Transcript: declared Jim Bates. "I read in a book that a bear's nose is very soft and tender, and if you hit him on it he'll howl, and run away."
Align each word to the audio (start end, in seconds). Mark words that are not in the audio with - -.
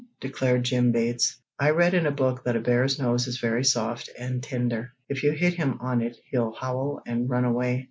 declared 0.19 0.63
Jim 0.63 0.91
Bates. 0.91 1.37
"I 1.59 1.69
read 1.69 1.93
in 1.93 2.07
a 2.07 2.11
book 2.11 2.43
that 2.45 2.55
a 2.55 2.59
bear's 2.59 2.97
nose 2.97 3.27
is 3.27 3.37
very 3.37 3.63
soft 3.63 4.09
and 4.17 4.41
tender, 4.41 4.77
and 4.77 4.87
if 5.15 5.21
you 5.21 5.31
hit 5.31 5.53
him 5.53 5.77
on 5.79 6.01
it 6.01 6.17
he'll 6.31 6.53
howl, 6.53 7.03
and 7.05 7.29
run 7.29 7.45
away." 7.45 7.79